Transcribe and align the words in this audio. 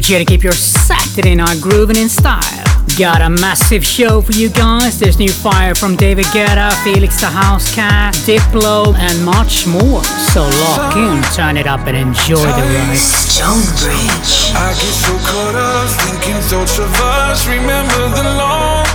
But 0.00 0.08
you 0.08 0.14
gotta 0.14 0.24
keep 0.24 0.42
your 0.42 0.54
Saturday 0.54 1.34
night 1.34 1.60
grooving 1.60 1.96
in 1.96 2.08
style. 2.08 2.64
Got 2.98 3.20
a 3.20 3.28
massive 3.28 3.84
show 3.84 4.22
for 4.22 4.32
you 4.32 4.48
guys. 4.48 4.98
There's 4.98 5.18
new 5.18 5.28
fire 5.28 5.74
from 5.74 5.94
David 5.94 6.24
Guetta, 6.32 6.72
Felix 6.82 7.20
da 7.20 7.28
Housecat, 7.28 8.16
Diplo, 8.24 8.96
and 8.96 9.22
much 9.22 9.66
more. 9.66 10.02
So 10.32 10.40
lock 10.40 10.96
in, 10.96 11.20
turn 11.36 11.58
it 11.58 11.66
up, 11.66 11.86
and 11.86 11.98
enjoy 11.98 12.40
the 12.40 12.64
ride. 12.64 12.96
Stonebridge. 12.96 14.56
I 14.56 14.72
get 14.72 14.96
so 15.04 15.12
caught 15.20 15.54
up 15.54 15.90
thinking 16.00 16.40
thoughts 16.48 16.78
of 16.78 16.88
us. 16.96 17.46
Remember 17.46 18.08
the 18.16 18.24
long 18.40 18.86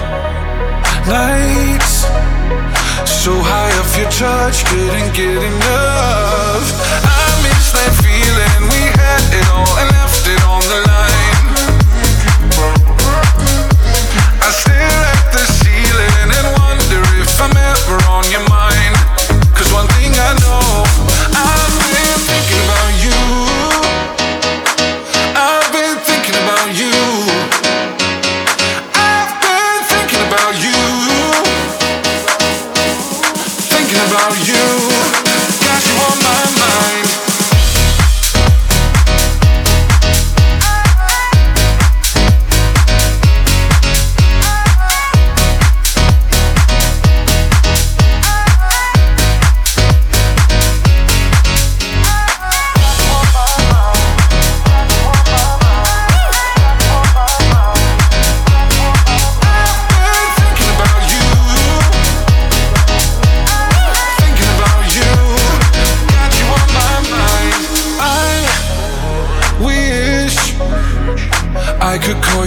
nights. 1.06 2.10
So 3.06 3.30
high 3.30 3.78
off 3.78 3.94
your 3.96 4.10
touch, 4.10 4.66
couldn't 4.66 5.14
get 5.14 5.38
enough. 5.38 6.66
I 7.06 7.30
miss 7.46 7.74
that 7.78 7.94
feeling 8.02 8.70
we 8.74 8.82
had 8.98 9.22
it 9.34 9.48
all 9.54 9.70
and 9.78 9.90
left 9.92 10.06
it 10.06 10.10
on 10.10 10.15
the 10.68 10.82
line. 10.88 11.05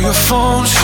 Your 0.09 0.15
phone, 0.15 0.78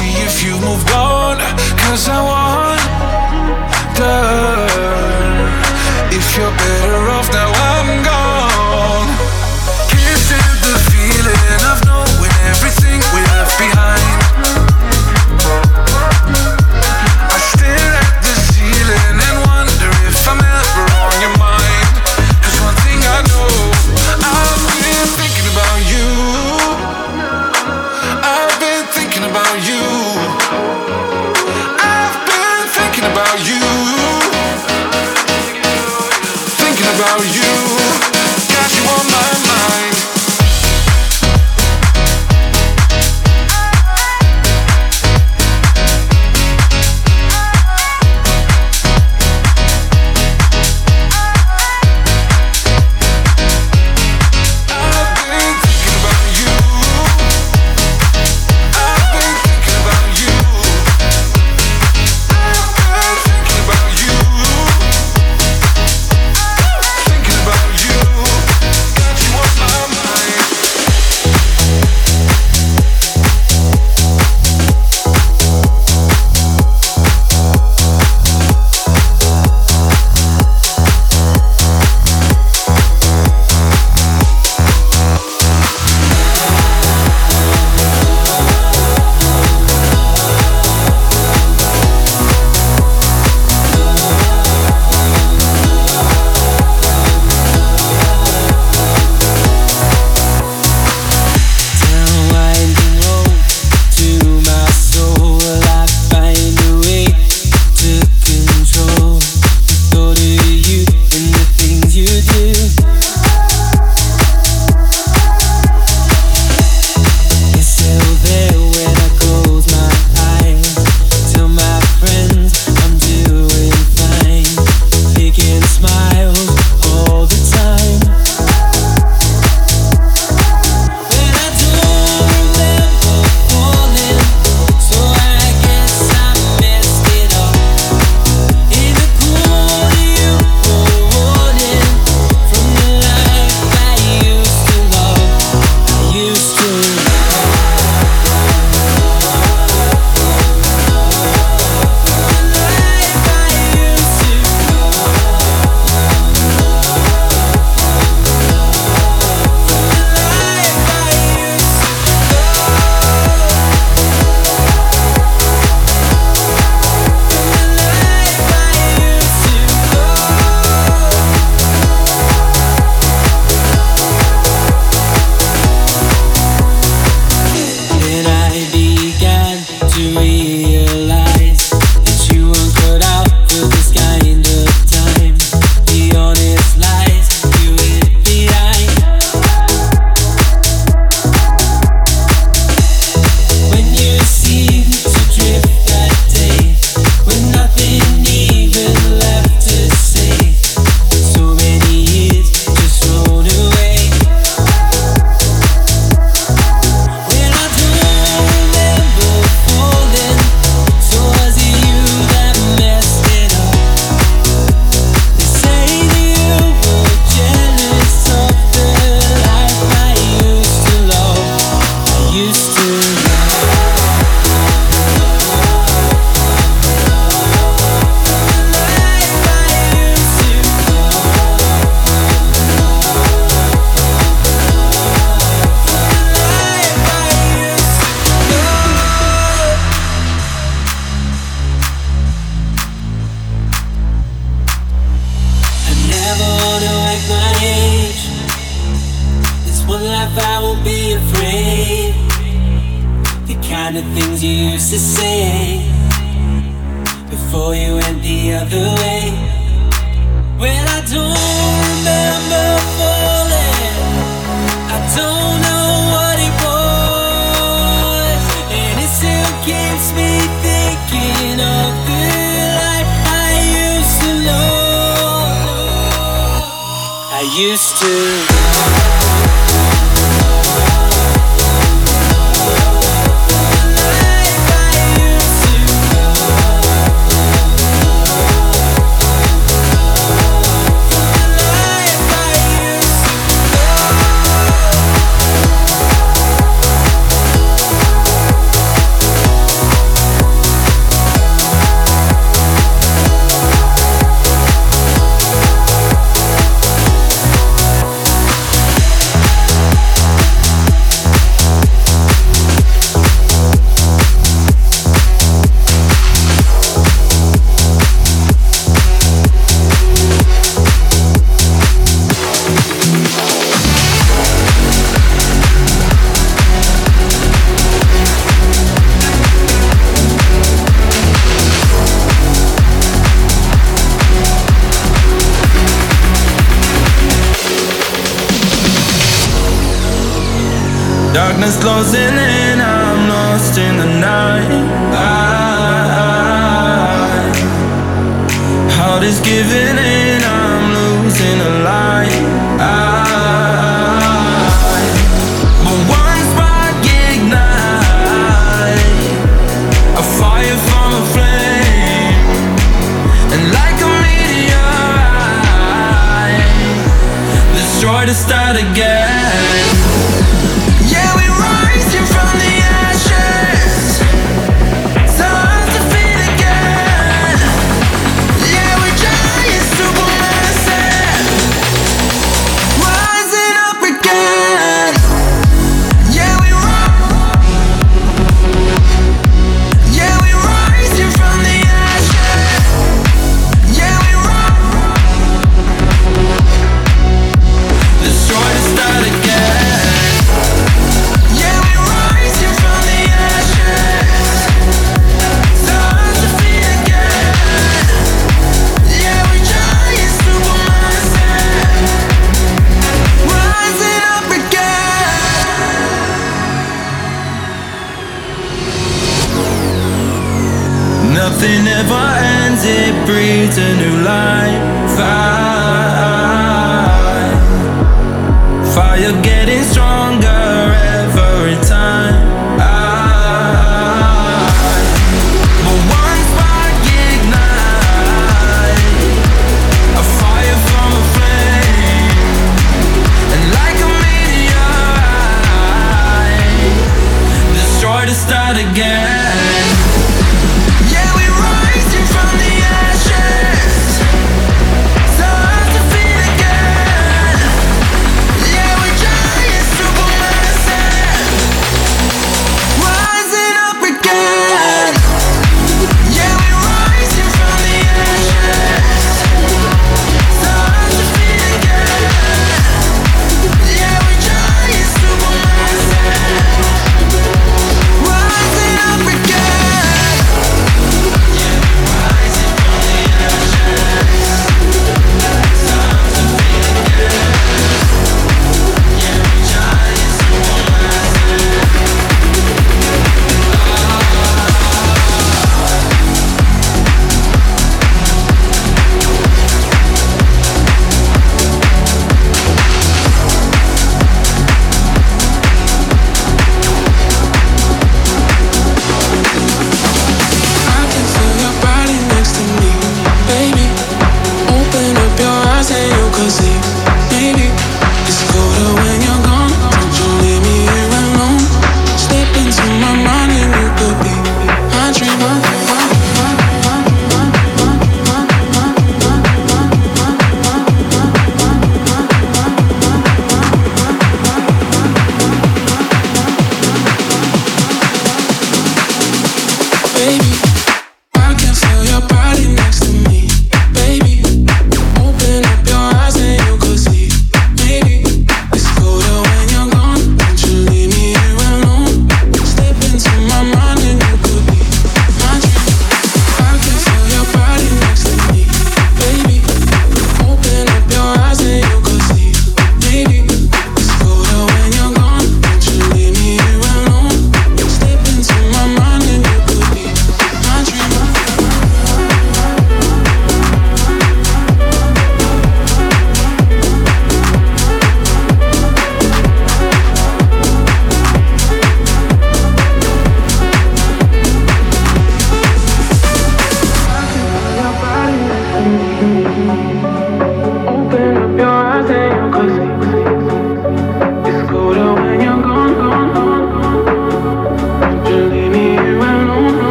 to. 278.05 278.44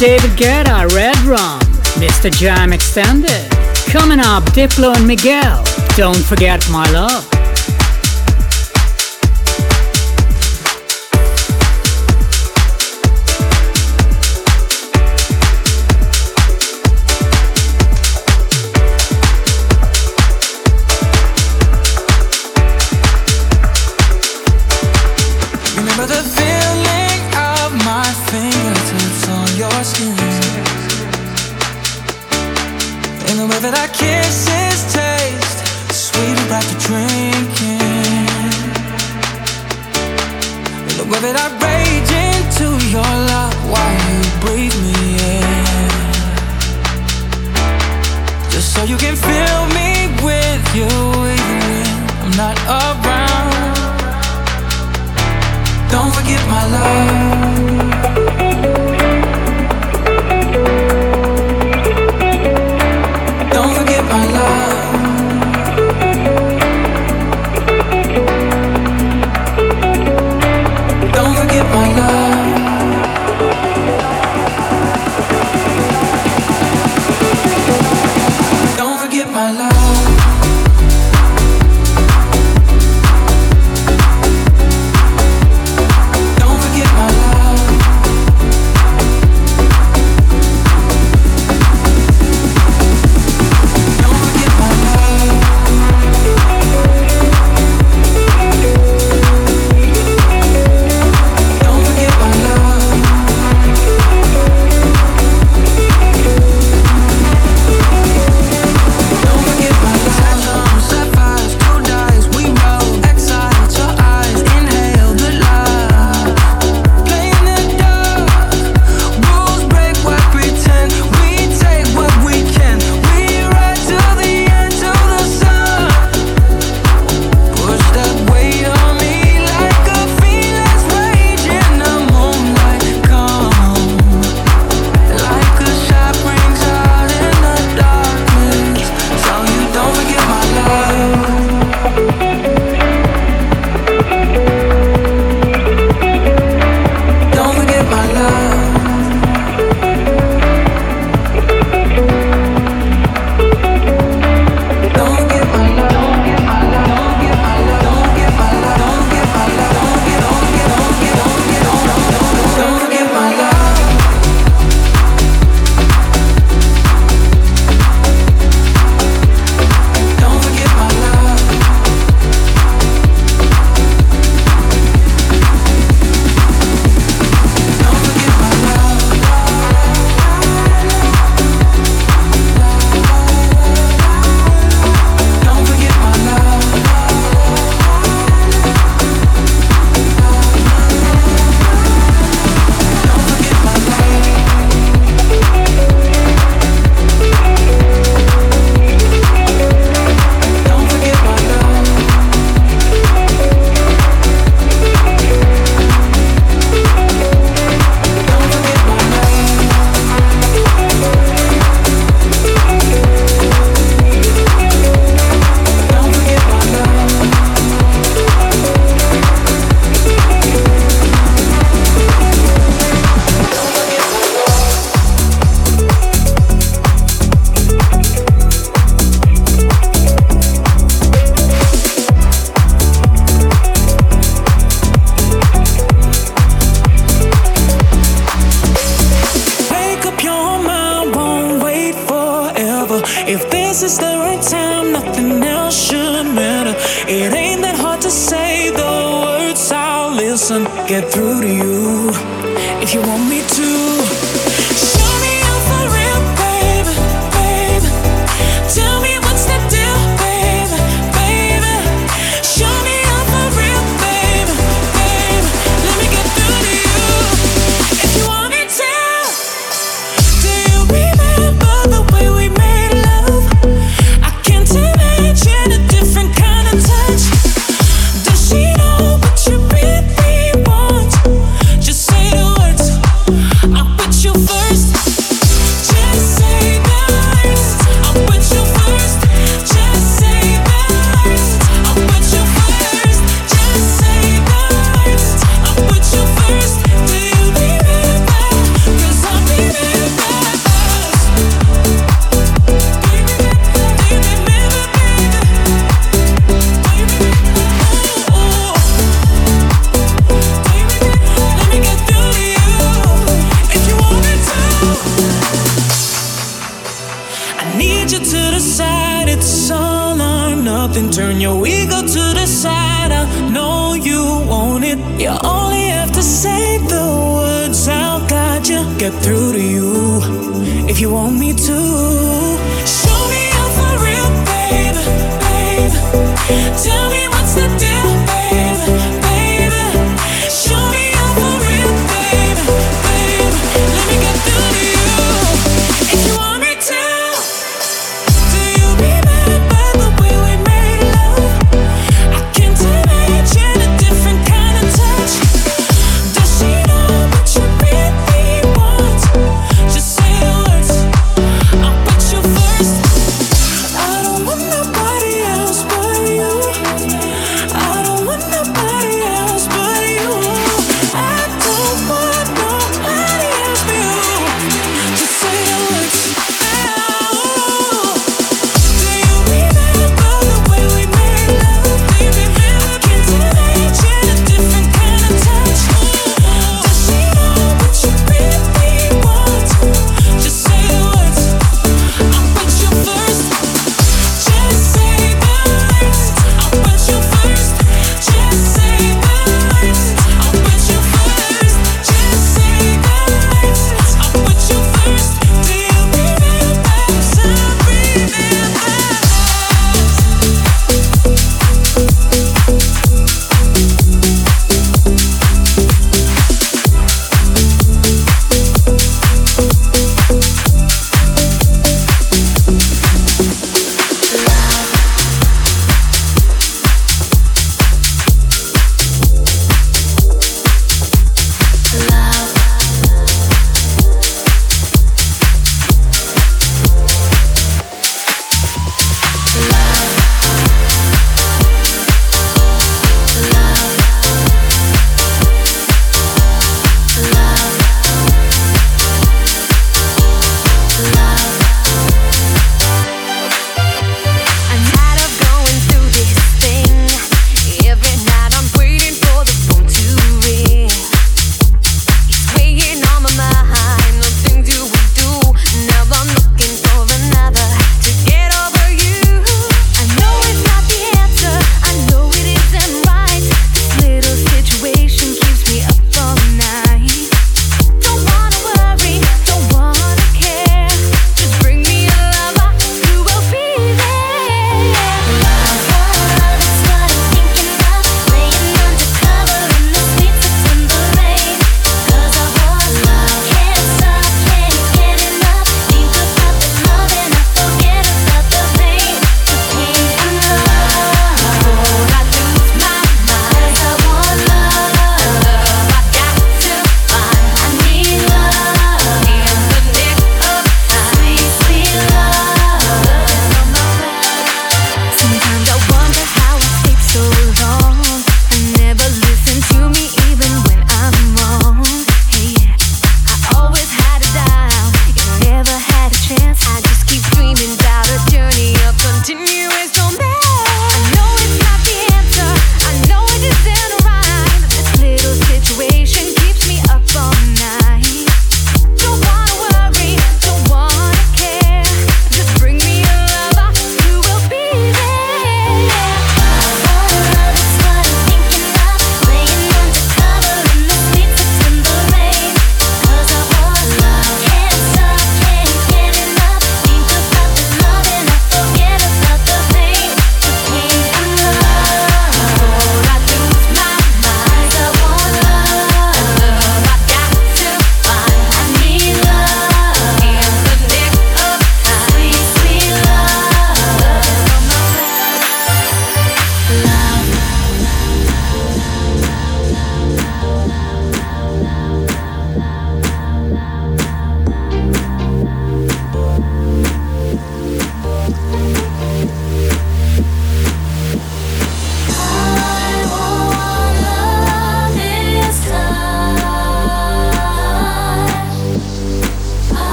David 0.00 0.30
Guetta, 0.30 0.90
Red 0.94 1.14
Rum, 1.26 1.60
Mr. 2.00 2.32
Jam 2.32 2.72
Extended. 2.72 3.50
Coming 3.92 4.18
up, 4.18 4.42
Diplo 4.54 4.96
and 4.96 5.06
Miguel. 5.06 5.62
Don't 5.94 6.16
forget 6.16 6.66
my 6.70 6.90
love. 6.90 7.29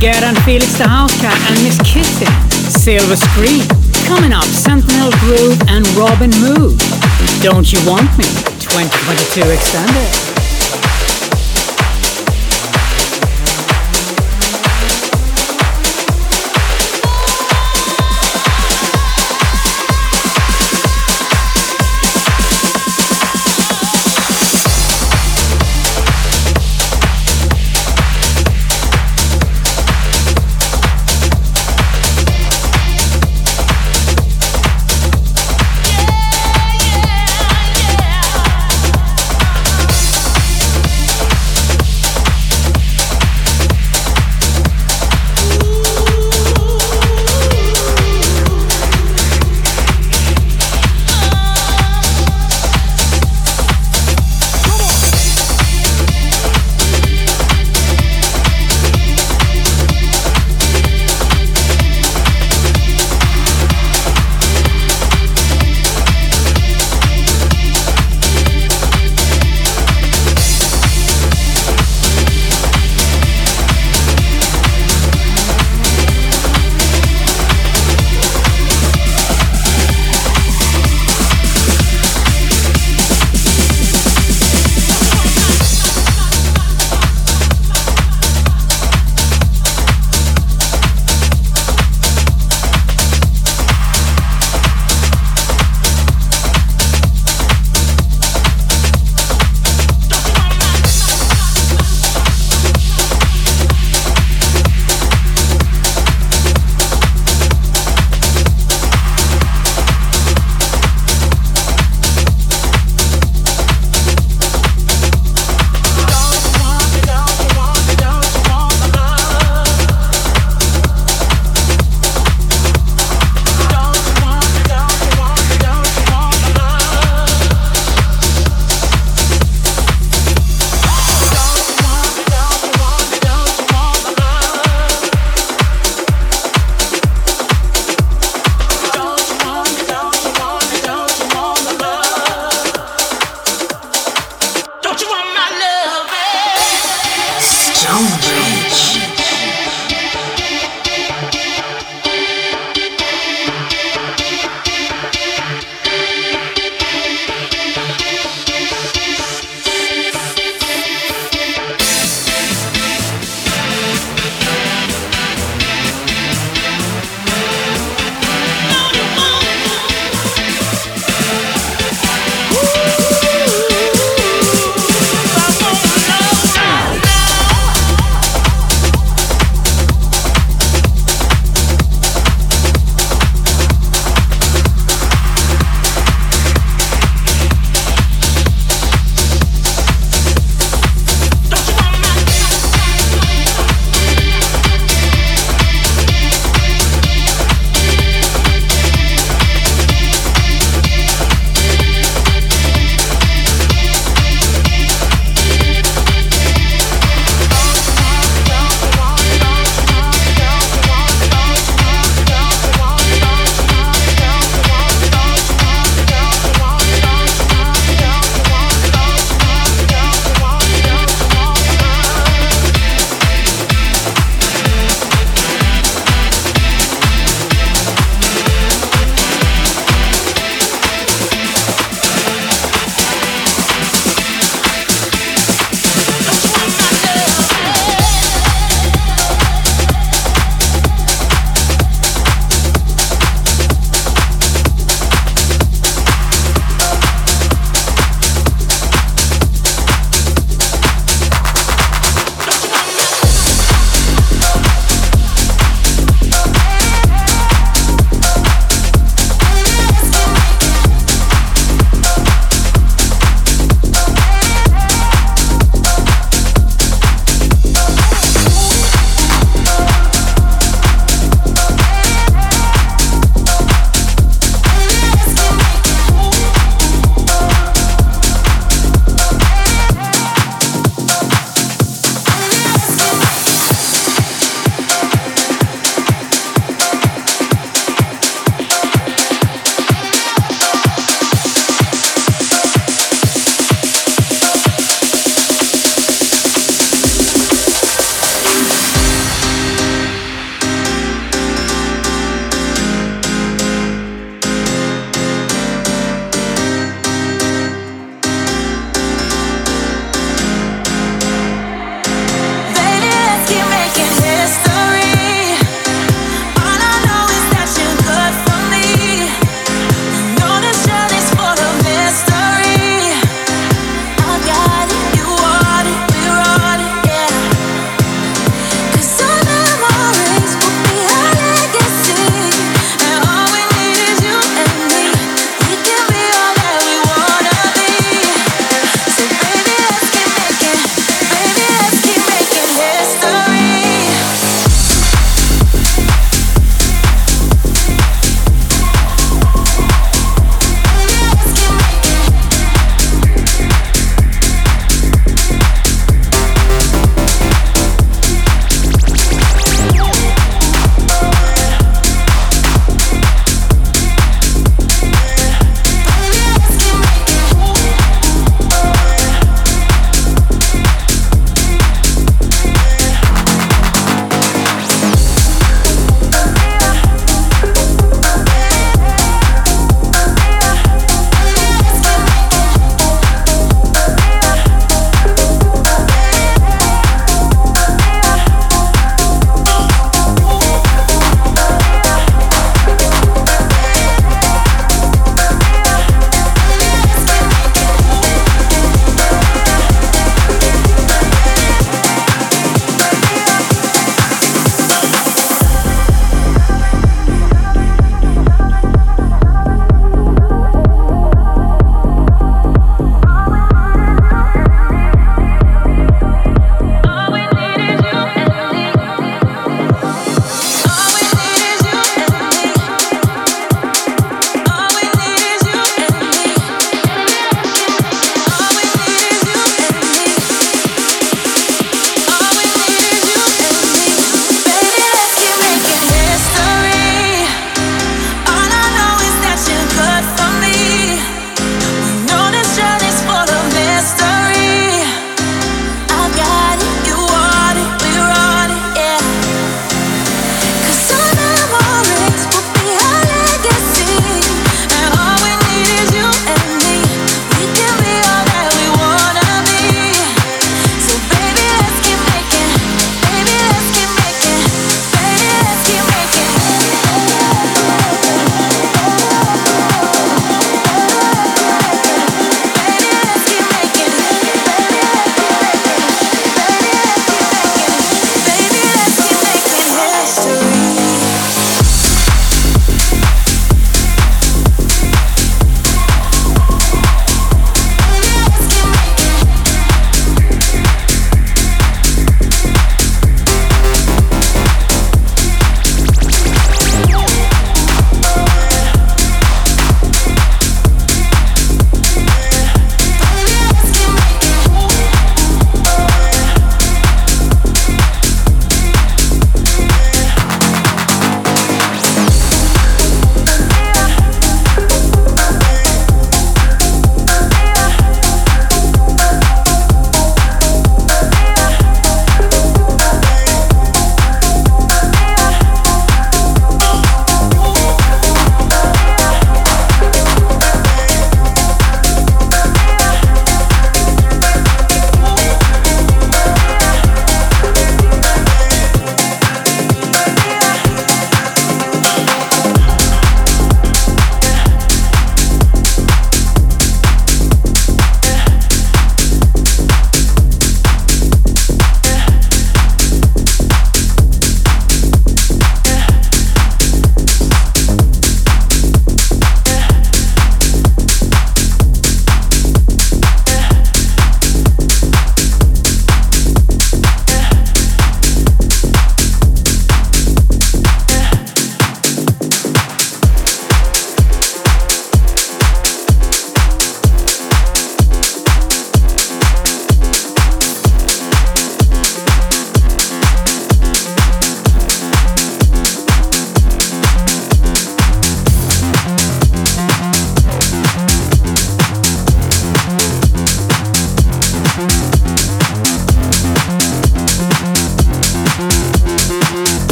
David 0.00 0.22
and 0.22 0.38
Felix 0.44 0.78
da 0.78 0.86
Housecat 0.86 1.34
and 1.50 1.64
Miss 1.64 1.76
Kitty. 1.82 2.26
Silver 2.70 3.16
Screen. 3.16 3.66
Coming 4.06 4.32
up, 4.32 4.44
Sentinel 4.44 5.10
Groove 5.18 5.60
and 5.68 5.86
Robin 5.96 6.30
Mood. 6.38 6.78
Don't 7.42 7.66
You 7.72 7.80
Want 7.84 8.06
Me? 8.16 8.24
2022 8.60 9.50
Extended. 9.50 10.27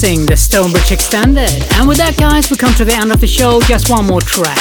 mixing 0.00 0.26
the 0.26 0.36
Stonebridge 0.36 0.92
Extended. 0.92 1.50
And 1.74 1.88
with 1.88 1.98
that, 1.98 2.16
guys, 2.16 2.50
we 2.50 2.56
come 2.56 2.72
to 2.74 2.84
the 2.84 2.94
end 2.94 3.10
of 3.10 3.20
the 3.20 3.26
show. 3.26 3.60
Just 3.62 3.90
one 3.90 4.06
more 4.06 4.20
track. 4.20 4.56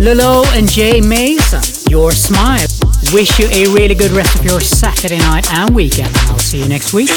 Lolo 0.00 0.42
and 0.50 0.68
Jay 0.68 1.00
Mason, 1.00 1.62
Your 1.88 2.10
Smile. 2.10 2.66
Wish 3.14 3.38
you 3.38 3.46
a 3.52 3.70
really 3.72 3.94
good 3.94 4.10
rest 4.10 4.34
of 4.40 4.44
your 4.44 4.60
Saturday 4.60 5.18
night 5.18 5.46
and 5.52 5.76
weekend. 5.76 6.10
I'll 6.26 6.38
see 6.40 6.58
you 6.58 6.68
next 6.68 6.92
week. 6.92 7.08